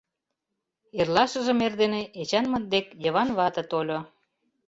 Эрлашыжым 0.99 1.59
эрдене 1.65 2.01
Эчанмыт 2.21 2.65
дек 2.73 2.85
Йыван 3.03 3.29
вате 3.37 3.63
тольо. 3.71 3.99